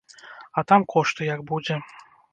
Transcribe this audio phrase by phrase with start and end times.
[0.61, 1.79] А там кошты, як будзе.